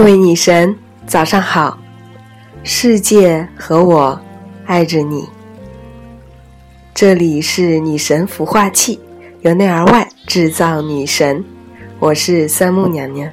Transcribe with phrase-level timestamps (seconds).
[0.00, 0.74] 各位女神，
[1.06, 1.78] 早上好！
[2.64, 4.18] 世界和我
[4.64, 5.28] 爱着你。
[6.94, 8.98] 这里是女神孵化器，
[9.42, 11.44] 由内而外制造女神。
[11.98, 13.30] 我是三木娘娘。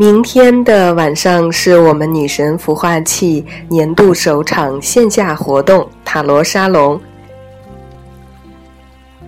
[0.00, 6.98] 明天的晚上是我们女神孵化器年度首场线下活动塔罗沙龙，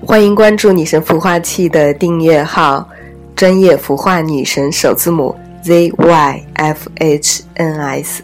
[0.00, 2.88] 欢迎关注女神孵化器的订阅号
[3.36, 8.22] “专业孵化女神”首字母 Z Y F H N S，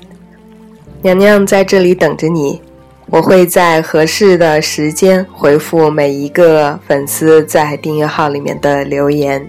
[1.02, 2.62] 娘娘在这里等着你，
[3.10, 9.46] 我会在合适的时间回复每一个粉丝在订阅号里面的留言。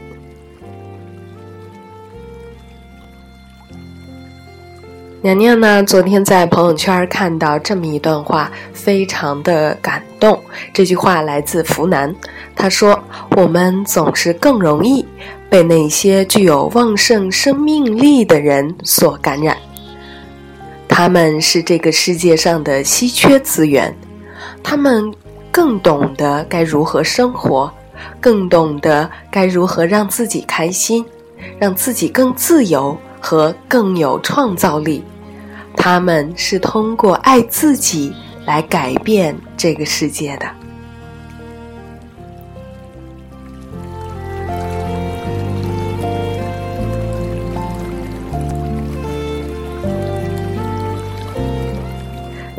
[5.21, 5.83] 娘娘呢？
[5.83, 10.41] 昨天在朋友圈看到这么一段话，非常的感动。
[10.73, 12.15] 这句话来自福南，
[12.55, 12.97] 他说
[13.35, 15.05] ：“我们总是更容易
[15.49, 19.57] 被那些具有旺盛生命力的人所感染。
[20.87, 23.93] 他们是这个世界上的稀缺资源，
[24.63, 25.13] 他们
[25.51, 27.69] 更懂得该如何生活，
[28.21, 31.05] 更懂得该如何让自己开心，
[31.59, 35.03] 让自己更自由。”和更有创造力，
[35.75, 38.13] 他们是通过爱自己
[38.45, 40.45] 来改变这个世界的。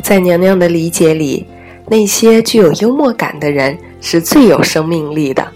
[0.03, 1.47] 在娘娘的理解里，
[1.87, 5.47] 那些具有幽默感的人是最有生命力的，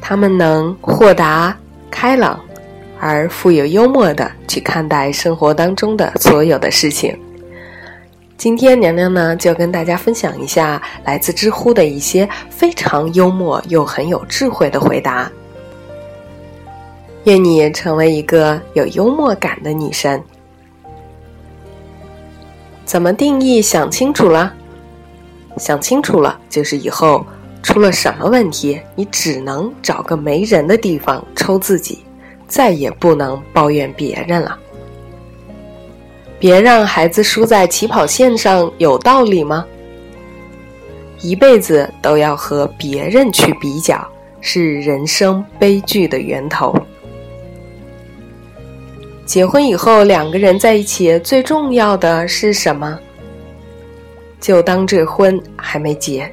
[0.00, 1.54] 他们能豁达
[1.90, 2.40] 开朗。
[3.04, 7.18] 而富有幽默的去看待生活当中的所有的事情。
[8.38, 15.28] 今天娘娘呢，就跟大家分享一下来自知乎的一些非常幽默又很有智慧的回答。
[17.24, 20.22] 愿你成为一个有幽默感的女神。
[22.84, 23.60] 怎么定义？
[23.60, 24.54] 想清楚了，
[25.56, 27.26] 想清楚了，就是以后
[27.64, 32.04] 出了什么问题，你只能找个没人的地方抽自己。
[32.52, 34.58] 再也不能抱怨别人了。
[36.38, 39.64] 别让孩子输在起跑线上，有道理吗？
[41.22, 44.06] 一辈子都要和别人去比较，
[44.42, 46.76] 是人生悲剧的源头。
[49.24, 52.98] 结婚以后，两个人在一起最重要的是什么？
[54.38, 56.30] 就当这婚还没结。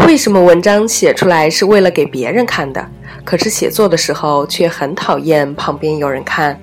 [0.00, 2.86] 为什么文章写出来是为了给别人看的？
[3.24, 6.58] 可是写作的时候却很讨厌旁边有人看，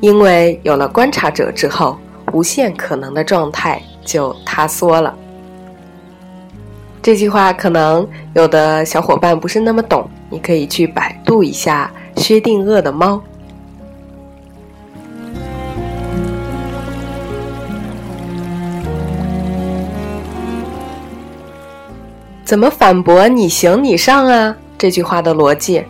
[0.00, 1.98] 因为有了观察者之后，
[2.32, 5.14] 无限可能的状态就塌缩了。
[7.02, 13.22] 这句话可能有的小伙伴不是那么懂，你可以去百度一下薛定谔的猫。
[22.44, 23.26] 怎么反驳？
[23.26, 24.56] 你行你上啊！
[24.76, 25.82] 这句话的逻辑，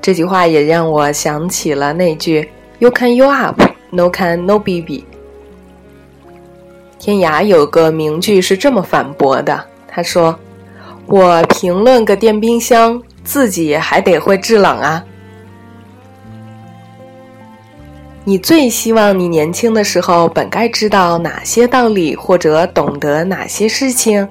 [0.00, 5.04] 这句话也让我想起了那句 “You can you up, no can no baby”。
[6.98, 10.38] 天涯有个名句是这么反驳的，他说
[11.06, 15.04] ：“我评论个电冰箱，自己还得会制冷啊。”
[18.24, 24.28] 你最希望你年轻的时候本该知道哪些道理，或者懂得哪些事情？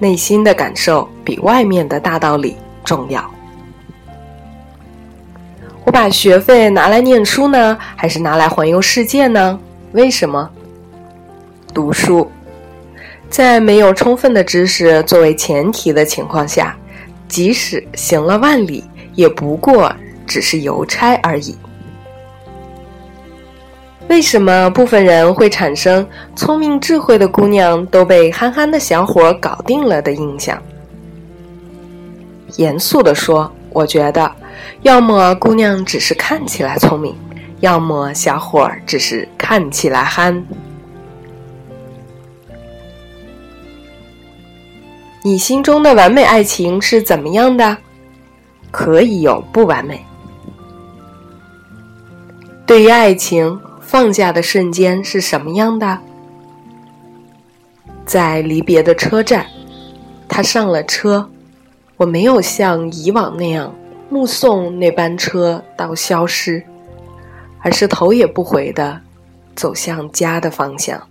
[0.00, 3.30] 内心的感受比外面的大道理重要。
[5.84, 9.58] 我把学费拿来念书呢，还是拿来环游世界呢？
[9.92, 10.50] 为什么？
[11.72, 12.30] 读书，
[13.28, 16.76] 在没有充分的知识作为前提的情况下，
[17.28, 18.82] 即使行了万里，
[19.14, 19.92] 也不过
[20.26, 21.56] 只是邮差而已。
[24.10, 26.04] 为什么部分人会产生
[26.34, 30.60] 聪明智慧的姑娘都被憨憨的小伙搞定了的印象？
[32.56, 34.28] 严肃地说，我觉得，
[34.82, 37.14] 要么姑娘只是看起来聪明，
[37.60, 40.44] 要么小伙只是看起来憨。
[45.22, 47.76] 你心中的完美爱情是怎么样的？
[48.72, 50.04] 可以有不完美。
[52.66, 53.60] 对于爱情，
[53.90, 56.00] 放下的瞬间是什么样的？
[58.06, 59.44] 在离别的车站，
[60.28, 61.28] 他上了车，
[61.96, 63.74] 我没有像以往那样
[64.08, 66.64] 目送那班车到消失，
[67.62, 69.00] 而是头也不回的
[69.56, 71.08] 走向家的方向。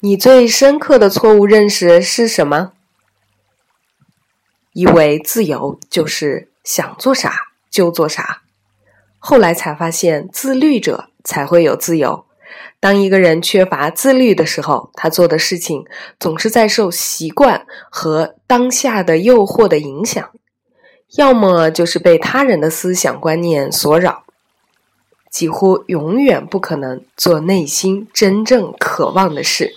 [0.00, 2.72] 你最深刻的错误认识是什么？
[4.72, 8.39] 以为自由就是想做啥就做啥，
[9.20, 12.24] 后来才发现自律者才会有自由。
[12.80, 15.84] 当一个人缺乏自律的时候，他做的事情
[16.18, 20.30] 总是在受习惯和当下的诱惑的影响，
[21.16, 24.24] 要么就是被他人的思想观念所扰，
[25.30, 29.74] 几乎永远不可能做内心真正渴望的事。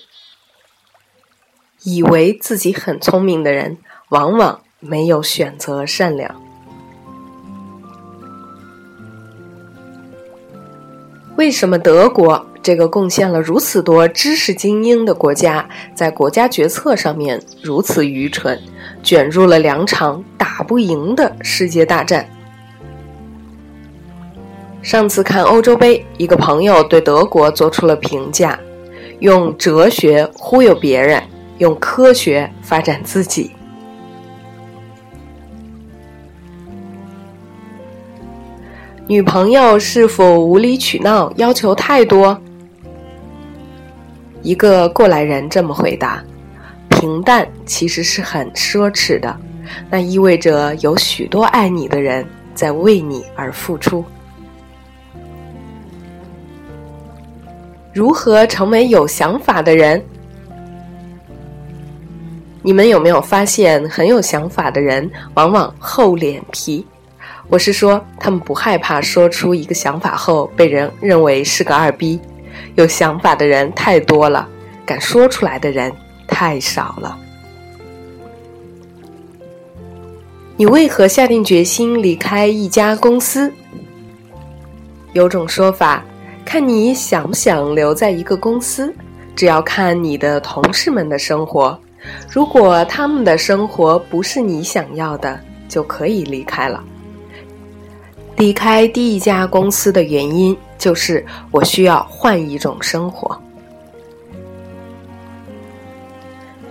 [1.84, 6.42] 以为自己很聪明的人，往往没有选择善良。
[11.35, 12.45] 为什么德国？
[12.62, 18.57] 这个贡献了如此多知识精英的国家，在国家决策上面如此愚蠢，
[19.01, 22.25] 卷入了两场打不赢的世界大战。
[24.81, 28.57] 上次看欧洲杯，一个朋友对德国做出了评价：
[29.19, 31.21] 用哲学忽悠别人，
[31.57, 33.51] 用科学发展自己。
[39.05, 42.39] 女朋友是否无理取闹，要求太多？
[44.41, 46.23] 一个过来人这么回答
[46.88, 49.35] ：“平淡其实是很奢侈的，
[49.89, 54.03] 那意味着有许多爱你的人在为你而付出。
[57.91, 60.01] 如何成为有想法的人？
[62.61, 66.85] 你们有没有发现，很有想法的人往往厚脸皮？
[67.50, 72.19] 我是说，他们不害怕说出一个想法后被人认为是个二逼。”
[72.75, 74.48] 有想法的人太多了，
[74.86, 75.92] 敢说出来的人
[76.28, 77.18] 太少了。
[80.56, 83.51] 你为何下定决心离开一家公司？
[85.13, 86.04] 有种说法，
[86.46, 88.94] 看你想不想留在一个公司，
[89.36, 91.78] 只要看你的同事们的生活。
[92.30, 96.84] 如果他们的生活不是你想要的，就可以离开了。
[98.44, 100.57] 离开第一家公司的原因。
[100.78, 103.42] 就是我需要换一种生活。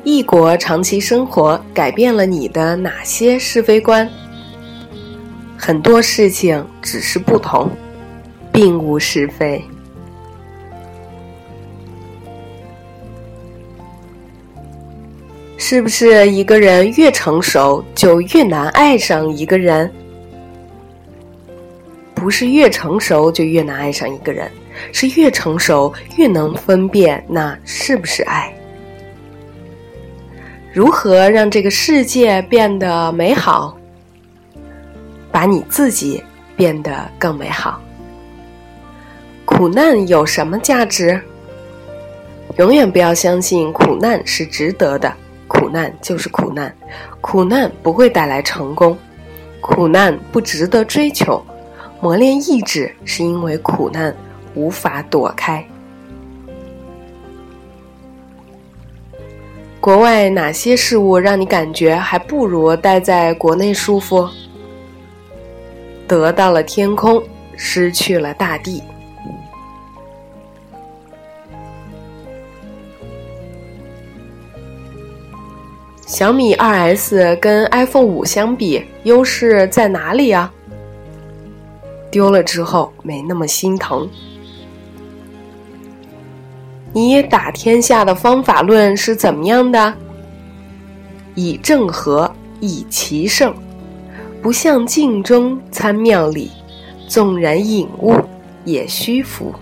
[0.05, 4.07] 异国长期生活改变了你的哪些是非观？
[5.57, 7.71] 很多事情只是不同，
[8.53, 9.65] 并无是非。
[15.57, 19.91] 是不是一个人越成熟，就越难爱上一个人？
[22.23, 24.49] 不是越成熟就越难爱上一个人，
[24.93, 28.55] 是越成熟越能分辨那是不是爱。
[30.73, 33.77] 如何让这个世界变得美好？
[35.33, 36.23] 把你自己
[36.55, 37.83] 变得更美好。
[39.45, 41.21] 苦难有什么价值？
[42.57, 45.13] 永远不要相信苦难是值得的，
[45.49, 46.73] 苦难就是苦难，
[47.21, 48.97] 苦难不会带来成功，
[49.61, 51.45] 苦难不值得追求。
[52.03, 54.13] 磨练意志，是因为苦难
[54.57, 55.65] 无法躲开。
[59.81, 64.29] 国外哪些事物让你感觉还不如待在国内舒服？
[66.09, 67.23] 得到了天空，
[67.57, 68.83] 失去了大地。
[76.05, 80.53] 小米二 S 跟 iPhone 五相比，优势在哪里啊？
[82.13, 84.09] 丢了之后没那么心疼。
[86.93, 89.95] 你打天下的方法论是怎么样的？
[91.35, 93.55] 以正合，以奇胜，
[94.43, 96.51] 不向镜中参妙理，
[97.09, 98.15] 纵然隐物，
[98.67, 99.55] 也虚浮。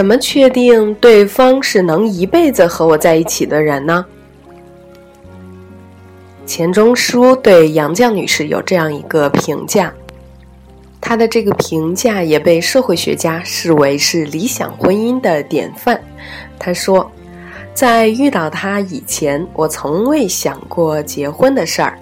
[0.00, 4.02] 怎么确定对方是能一辈子和我在一起的人呢？
[6.46, 9.92] 钱钟书对杨绛女士有这样一个评价，
[11.02, 16.00] 他的这个评价也被社会学家视为是理想婚姻的典范。
[16.58, 17.12] 他说
[17.74, 21.98] ：“在遇到他以前，我从未想过结婚的事儿。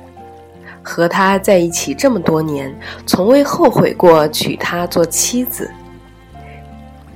[0.84, 2.72] 和他在一起这么多年，
[3.04, 5.68] 从未后悔过娶她做妻子，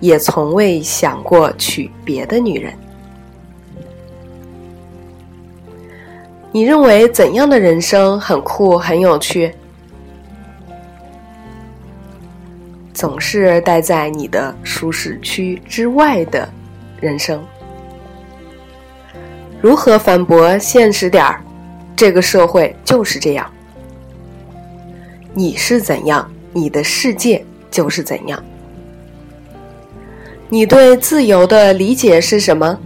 [0.02, 2.74] 也从未想过娶别的女人。
[6.50, 9.54] 你认为怎样的人生很酷、很有趣？
[12.92, 16.48] 总是待在你的舒适区之外的
[17.00, 17.40] 人生。
[19.60, 21.40] 如何反驳现实点儿？
[21.94, 23.48] 这个社会就是这样。
[25.32, 28.42] 你是怎样，你的世界就是怎样。
[30.52, 32.78] 你对自由的理解是什么？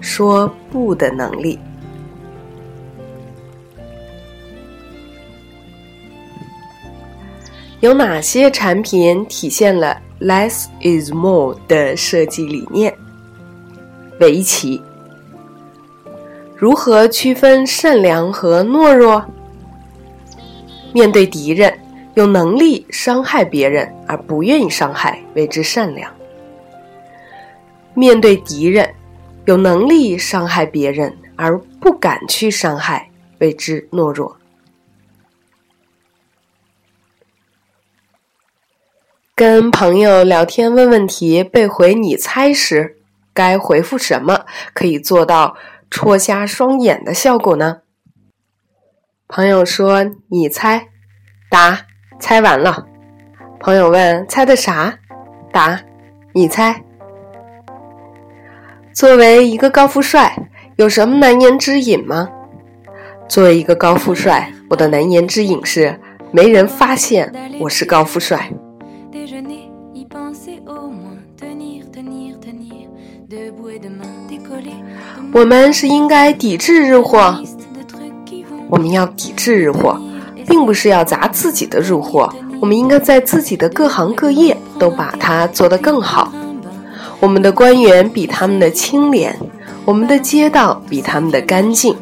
[0.00, 1.58] 说不的能力。
[7.80, 12.96] 有哪些产品体现了 “less is more” 的设计理念？
[14.20, 14.80] 围棋。
[16.56, 19.22] 如何区分善良和懦弱？
[20.94, 21.78] 面对敌人，
[22.14, 26.10] 有能力伤害别人而不愿意伤害，为之善良；
[27.94, 28.94] 面对敌人，
[29.46, 34.36] 有能力伤害别人而不敢去伤害，谓之懦弱。
[39.34, 42.96] 跟朋友聊天问问题被回你猜时，
[43.34, 45.56] 该回复什么可以做到？
[45.90, 47.82] 戳瞎双眼的效果呢？
[49.28, 50.88] 朋友说：“你猜，
[51.50, 51.86] 答，
[52.18, 52.86] 猜完了。”
[53.60, 54.98] 朋友问：“猜的啥？”
[55.52, 55.82] 答
[56.32, 56.82] ：“你猜。”
[58.94, 60.36] 作为一个高富帅，
[60.76, 62.28] 有什么难言之隐吗？
[63.26, 65.98] 作为一个高富帅，我的难言之隐是
[66.30, 68.50] 没人发现我是高富帅。
[75.32, 77.42] 我们是应该抵制日货，
[78.68, 79.98] 我们要抵制日货，
[80.46, 82.30] 并不是要砸自己的日货。
[82.60, 86.21] 我们应该在自己的各行各业都把它做得更好。
[87.22, 89.38] 我们的官员比他们的清廉，
[89.84, 91.94] 我们的街道比他们的干净，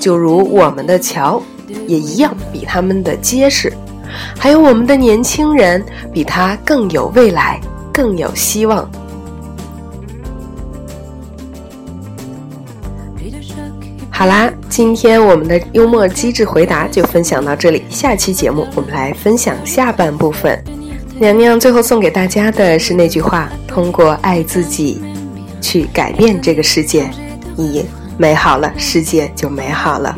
[0.00, 1.40] 就如我们的桥
[1.86, 3.72] 也一样比他们的结实。
[4.36, 5.80] 还有我们的年轻人
[6.12, 7.60] 比他更有未来，
[7.92, 8.90] 更有希望。
[14.10, 17.84] 好啦，今天我们的幽默机智回答就分享到这里。
[17.88, 20.73] 下期节目我们来分享下半部分。
[21.24, 25.00] 娘娘最后送给大家的是那句话：通过爱自己，
[25.58, 27.08] 去改变这个世界，
[27.56, 27.82] 你
[28.18, 30.14] 美好了，世界就美好了。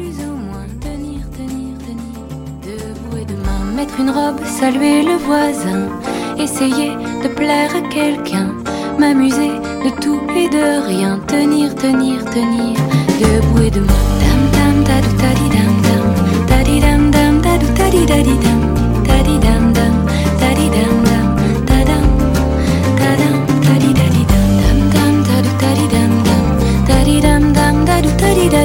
[13.19, 13.95] debout et demain.
[14.21, 16.05] Dam dam da do da di dam dam,
[16.47, 18.76] da di dam dam da do da di da di dam, da di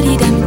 [0.03, 0.40] 날이란